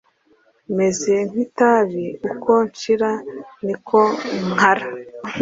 Meze 0.77 1.13
nkitabi 1.29 2.05
uko 2.31 2.51
nshira 2.69 3.11
niko 3.65 3.99
nkara 4.51 4.85